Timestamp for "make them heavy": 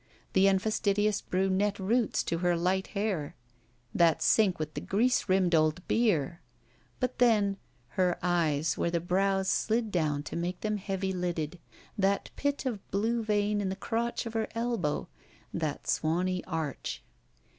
10.35-11.13